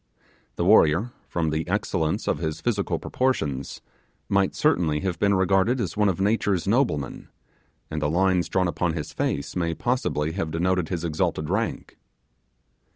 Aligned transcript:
The 0.55 0.65
warrior, 0.65 1.11
from 1.27 1.51
the 1.51 1.67
excellence 1.67 2.27
of 2.27 2.39
his 2.39 2.59
physical 2.59 2.97
proportions, 2.97 3.81
might 4.29 4.55
certainly 4.55 5.01
have 5.01 5.19
been 5.19 5.35
regarded 5.35 5.79
as 5.79 5.95
one 5.95 6.09
of 6.09 6.19
Nature's 6.19 6.67
noblemen, 6.67 7.27
and 7.91 8.01
the 8.01 8.09
lines 8.09 8.49
drawn 8.49 8.67
upon 8.67 8.93
his 8.93 9.13
face 9.13 9.55
may 9.55 9.75
possibly 9.75 10.31
have 10.31 10.49
denoted 10.49 10.89
his 10.89 11.03
exalted 11.05 11.51
rank. 11.51 11.99